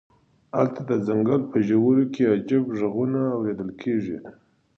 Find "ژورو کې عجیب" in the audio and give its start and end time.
1.67-2.63